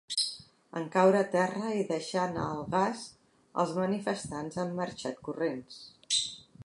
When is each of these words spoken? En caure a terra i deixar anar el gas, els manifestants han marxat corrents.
En 0.79 0.85
caure 0.95 1.19
a 1.19 1.27
terra 1.35 1.73
i 1.81 1.83
deixar 1.91 2.23
anar 2.29 2.47
el 2.55 2.63
gas, 2.77 3.03
els 3.65 3.75
manifestants 3.83 4.59
han 4.65 4.75
marxat 4.81 5.21
corrents. 5.29 5.83